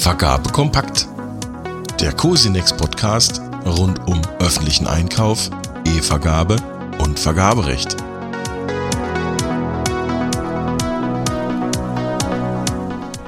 [0.00, 1.06] Vergabe kompakt.
[2.00, 5.50] Der Cosinex Podcast rund um öffentlichen Einkauf,
[5.84, 6.56] E-Vergabe
[7.00, 7.96] und Vergaberecht.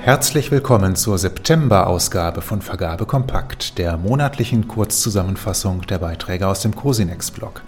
[0.00, 7.61] Herzlich willkommen zur September-Ausgabe von Vergabe Kompakt, der monatlichen Kurzzusammenfassung der Beiträge aus dem Cosinex-Blog.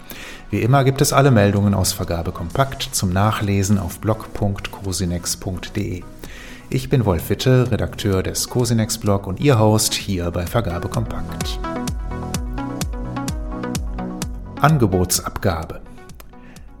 [0.49, 6.03] Wie immer gibt es alle Meldungen aus Vergabe Kompakt zum Nachlesen auf blog.cosinex.de.
[6.69, 11.59] Ich bin Wolf Witte, Redakteur des Cosinex-Blog und Ihr Host hier bei Vergabe Kompakt.
[14.59, 15.81] Angebotsabgabe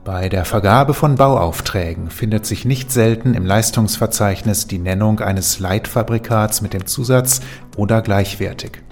[0.05, 6.61] bei der Vergabe von Bauaufträgen findet sich nicht selten im Leistungsverzeichnis die Nennung eines Leitfabrikats
[6.61, 7.41] mit dem Zusatz
[7.75, 8.83] oder gleichwertig.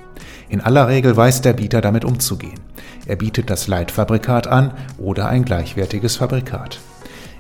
[0.50, 2.60] In aller Regel weiß der Bieter damit umzugehen.
[3.06, 6.80] Er bietet das Leitfabrikat an oder ein gleichwertiges Fabrikat.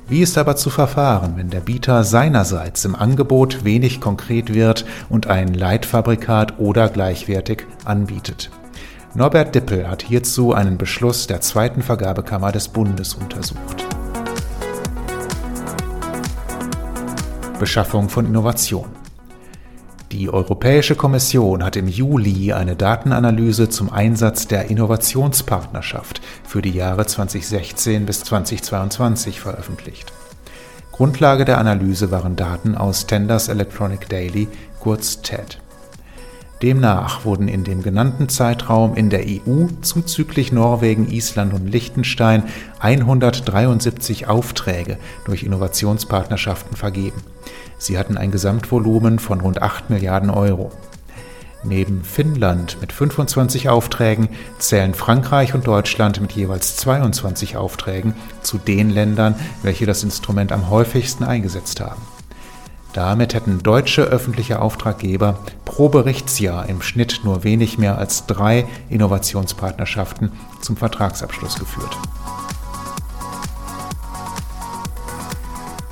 [0.07, 5.27] Wie ist aber zu verfahren, wenn der Bieter seinerseits im Angebot wenig konkret wird und
[5.27, 8.52] ein Leitfabrikat oder gleichwertig anbietet?
[9.16, 13.86] Norbert Dippel hat hierzu einen Beschluss der zweiten Vergabekammer des Bundes untersucht.
[17.59, 19.02] Beschaffung von Innovation.
[20.14, 27.08] Die Europäische Kommission hat im Juli eine Datenanalyse zum Einsatz der Innovationspartnerschaft für die Jahre
[27.08, 30.14] 2016 bis 2022 veröffentlicht.
[30.92, 34.47] Grundlage der Analyse waren Daten aus Tenders Electronic Daily,
[34.80, 35.62] kurz TED.
[36.64, 42.44] Demnach wurden in dem genannten Zeitraum in der EU zuzüglich Norwegen, Island und Liechtenstein
[42.80, 47.22] 173 Aufträge durch Innovationspartnerschaften vergeben.
[47.78, 50.72] Sie hatten ein Gesamtvolumen von rund 8 Milliarden Euro.
[51.66, 58.89] Neben Finnland mit 25 Aufträgen zählen Frankreich und Deutschland mit jeweils 22 Aufträgen zu den
[58.89, 62.02] Ländern, welche das Instrument am häufigsten eingesetzt haben.
[62.94, 70.31] Damit hätten deutsche öffentliche Auftraggeber pro Berichtsjahr im Schnitt nur wenig mehr als drei Innovationspartnerschaften
[70.61, 71.98] zum Vertragsabschluss geführt.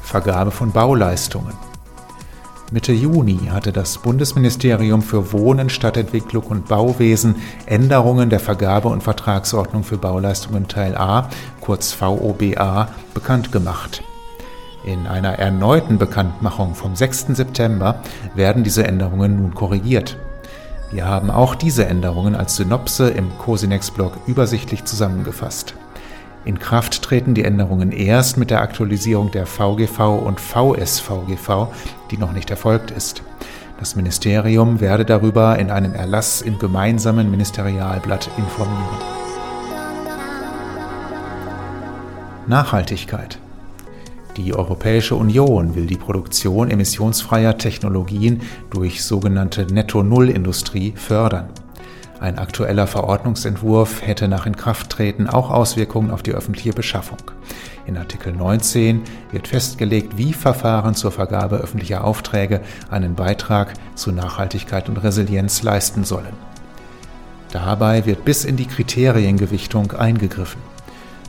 [0.04, 1.54] Vergabe von Bauleistungen.
[2.70, 7.36] Mitte Juni hatte das Bundesministerium für Wohnen, Stadtentwicklung und Bauwesen
[7.66, 11.30] Änderungen der Vergabe- und Vertragsordnung für Bauleistungen Teil A,
[11.60, 14.04] kurz VOBA, bekannt gemacht.
[14.84, 17.28] In einer erneuten Bekanntmachung vom 6.
[17.30, 18.02] September
[18.34, 20.18] werden diese Änderungen nun korrigiert.
[20.92, 25.76] Wir haben auch diese Änderungen als Synopse im Cosinex-Blog übersichtlich zusammengefasst.
[26.46, 31.68] In Kraft treten die Änderungen erst mit der Aktualisierung der VGV und VSVGV,
[32.10, 33.22] die noch nicht erfolgt ist.
[33.80, 38.98] Das Ministerium werde darüber in einem Erlass im gemeinsamen Ministerialblatt informieren.
[42.48, 43.41] Nachhaltigkeit.
[44.38, 51.50] Die Europäische Union will die Produktion emissionsfreier Technologien durch sogenannte Netto-Null-Industrie fördern.
[52.22, 57.18] Ein aktueller Verordnungsentwurf hätte nach Inkrafttreten auch Auswirkungen auf die öffentliche Beschaffung.
[57.86, 64.88] In Artikel 19 wird festgelegt, wie Verfahren zur Vergabe öffentlicher Aufträge einen Beitrag zu Nachhaltigkeit
[64.88, 66.34] und Resilienz leisten sollen.
[67.52, 70.71] Dabei wird bis in die Kriteriengewichtung eingegriffen.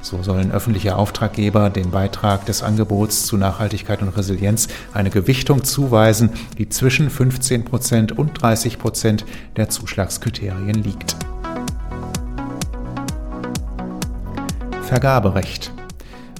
[0.02, 6.30] So sollen öffentliche Auftraggeber den Beitrag des Angebots zu Nachhaltigkeit und Resilienz eine Gewichtung zuweisen,
[6.58, 9.24] die zwischen 15 Prozent und 30 Prozent
[9.56, 11.16] der Zuschlagskriterien liegt.
[14.82, 15.72] Vergaberecht.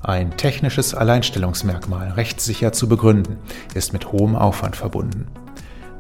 [0.03, 3.39] Ein technisches Alleinstellungsmerkmal, rechtssicher zu begründen,
[3.75, 5.29] ist mit hohem Aufwand verbunden.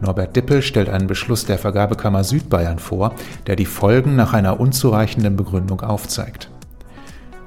[0.00, 3.14] Norbert Dippel stellt einen Beschluss der Vergabekammer Südbayern vor,
[3.46, 6.51] der die Folgen nach einer unzureichenden Begründung aufzeigt.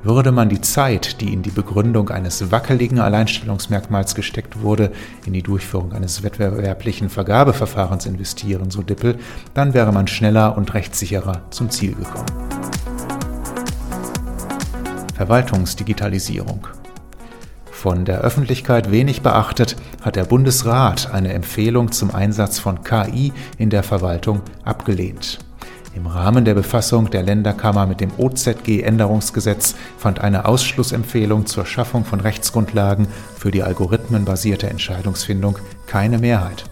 [0.06, 4.92] Würde man die Zeit, die in die Begründung eines wackeligen Alleinstellungsmerkmals gesteckt wurde,
[5.26, 9.18] in die Durchführung eines wettbewerblichen Vergabeverfahrens investieren, so Dippel,
[9.56, 12.28] dann wäre man schneller und rechtssicherer zum Ziel gekommen.
[15.16, 16.68] Verwaltungsdigitalisierung.
[17.72, 23.72] Von der Öffentlichkeit wenig beachtet, hat der Bundesrat eine Empfehlung zum Einsatz von KI in
[23.72, 25.40] der Verwaltung abgelehnt.
[25.96, 32.20] Im Rahmen der Befassung der Länderkammer mit dem OZG-Änderungsgesetz fand eine Ausschlussempfehlung zur Schaffung von
[32.20, 33.08] Rechtsgrundlagen
[33.38, 35.58] für die algorithmenbasierte Entscheidungsfindung
[35.88, 36.66] keine Mehrheit.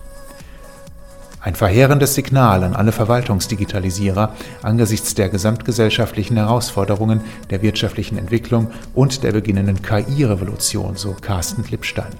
[1.40, 9.31] Ein verheerendes Signal an alle Verwaltungsdigitalisierer angesichts der gesamtgesellschaftlichen Herausforderungen, der wirtschaftlichen Entwicklung und der
[9.31, 12.12] beginnenden KI-Revolution, so Carsten Klippstein.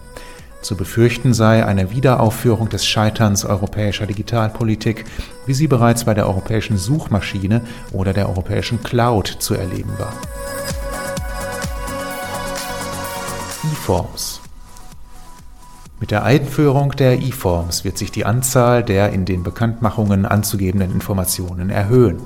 [0.64, 5.04] Zu befürchten sei eine Wiederaufführung des Scheiterns europäischer Digitalpolitik,
[5.46, 7.62] wie sie bereits bei der europäischen Suchmaschine
[7.92, 10.14] oder der europäischen Cloud zu erleben war.
[13.74, 14.40] E-Forms
[16.00, 21.72] Mit der Einführung der E-Forms wird sich die Anzahl der in den Bekanntmachungen anzugebenden Informationen
[21.72, 22.22] erhöhen.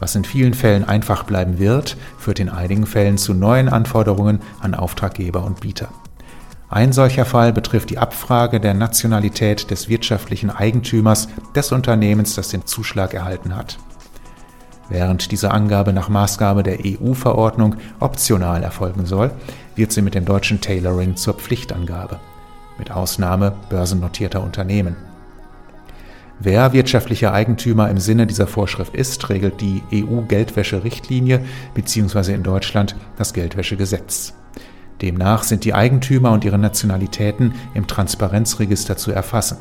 [0.00, 4.74] Was in vielen Fällen einfach bleiben wird, führt in einigen Fällen zu neuen Anforderungen an
[4.74, 5.90] Auftraggeber und Bieter.
[6.72, 12.64] Ein solcher Fall betrifft die Abfrage der Nationalität des wirtschaftlichen Eigentümers des Unternehmens, das den
[12.64, 13.76] Zuschlag erhalten hat.
[14.88, 19.32] Während diese Angabe nach Maßgabe der EU-Verordnung optional erfolgen soll,
[19.74, 22.20] wird sie mit dem deutschen Tailoring zur Pflichtangabe,
[22.78, 24.94] mit Ausnahme börsennotierter Unternehmen.
[26.38, 31.44] Wer wirtschaftlicher Eigentümer im Sinne dieser Vorschrift ist, regelt die EU-Geldwäsche-Richtlinie
[31.74, 32.32] bzw.
[32.32, 34.34] in Deutschland das Geldwäschegesetz.
[35.02, 39.58] Demnach sind die Eigentümer und ihre Nationalitäten im Transparenzregister zu erfassen.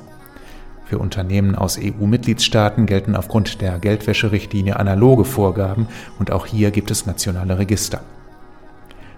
[0.85, 5.87] Für Unternehmen aus EU-Mitgliedstaaten gelten aufgrund der Geldwäscherichtlinie analoge Vorgaben
[6.17, 8.01] und auch hier gibt es nationale Register.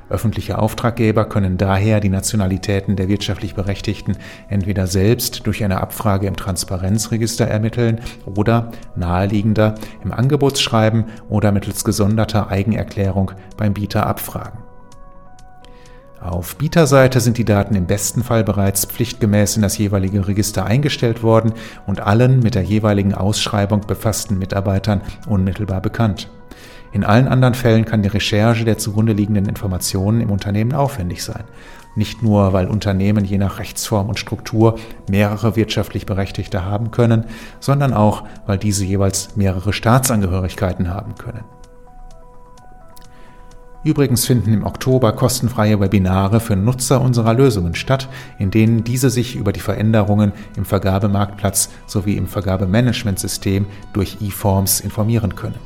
[0.09, 4.17] Öffentliche Auftraggeber können daher die Nationalitäten der wirtschaftlich Berechtigten
[4.49, 12.49] entweder selbst durch eine Abfrage im Transparenzregister ermitteln oder, naheliegender, im Angebotsschreiben oder mittels gesonderter
[12.49, 14.60] Eigenerklärung beim Bieter abfragen.
[16.21, 21.23] Auf Bieterseite sind die Daten im besten Fall bereits pflichtgemäß in das jeweilige Register eingestellt
[21.23, 21.53] worden
[21.87, 26.29] und allen mit der jeweiligen Ausschreibung befassten Mitarbeitern unmittelbar bekannt.
[26.91, 31.43] In allen anderen Fällen kann die Recherche der zugrunde liegenden Informationen im Unternehmen aufwendig sein.
[31.95, 34.77] Nicht nur, weil Unternehmen je nach Rechtsform und Struktur
[35.09, 37.25] mehrere wirtschaftlich Berechtigte haben können,
[37.59, 41.43] sondern auch, weil diese jeweils mehrere Staatsangehörigkeiten haben können.
[43.83, 49.35] Übrigens finden im Oktober kostenfreie Webinare für Nutzer unserer Lösungen statt, in denen diese sich
[49.35, 55.59] über die Veränderungen im Vergabemarktplatz sowie im Vergabemanagementsystem durch eForms informieren können.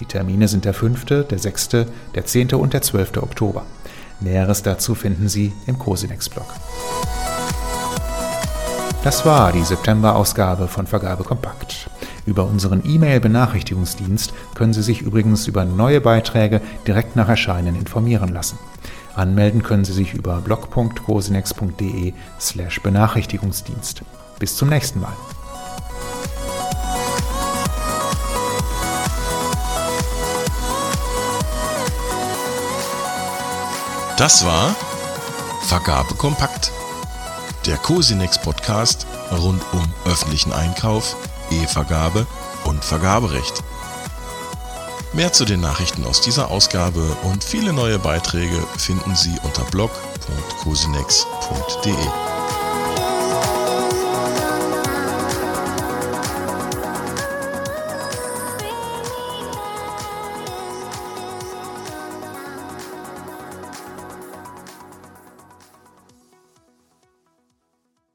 [0.00, 1.68] Die Termine sind der 5., der 6.,
[2.14, 2.54] der 10.
[2.54, 3.16] und der 12.
[3.22, 3.64] Oktober.
[4.20, 6.46] Näheres dazu finden Sie im Cosinex-Blog.
[9.02, 11.88] Das war die September-Ausgabe von Vergabe Kompakt.
[12.26, 18.58] Über unseren E-Mail-Benachrichtigungsdienst können Sie sich übrigens über neue Beiträge direkt nach Erscheinen informieren lassen.
[19.14, 24.02] Anmelden können Sie sich über blog.cosinex.de slash Benachrichtigungsdienst.
[24.38, 25.12] Bis zum nächsten Mal.
[34.16, 34.74] Das war
[35.62, 36.70] Vergabe kompakt.
[37.66, 41.16] Der Cosinex Podcast rund um öffentlichen Einkauf
[41.50, 42.26] E-Vergabe
[42.64, 43.62] und Vergaberecht.
[45.12, 52.33] Mehr zu den Nachrichten aus dieser Ausgabe und viele neue Beiträge finden Sie unter blog.cosinex.de.